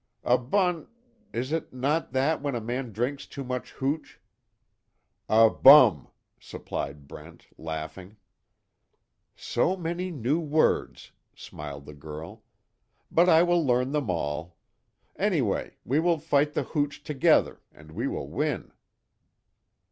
"A 0.23 0.35
bun 0.35 0.87
is 1.31 1.51
it 1.51 1.71
not 1.73 2.11
that 2.11 2.41
when 2.41 2.55
a 2.55 2.59
man 2.59 2.91
drinks 2.91 3.27
too 3.27 3.43
much 3.43 3.73
hooch?" 3.73 4.19
"A 5.29 5.47
bum," 5.51 6.07
supplied 6.39 7.07
Brent, 7.07 7.45
laughing. 7.55 8.17
"So 9.35 9.77
many 9.77 10.09
new 10.09 10.39
words!" 10.39 11.11
smiled 11.35 11.85
the 11.85 11.93
girl. 11.93 12.41
"But 13.11 13.29
I 13.29 13.43
will 13.43 13.63
learn 13.63 13.91
them 13.91 14.09
all. 14.09 14.57
Anyway, 15.17 15.77
we 15.85 15.99
will 15.99 16.17
fight 16.17 16.53
the 16.53 16.63
hooch 16.63 17.03
together, 17.03 17.61
and 17.71 17.91
we 17.91 18.07
will 18.07 18.27
win." 18.27 18.71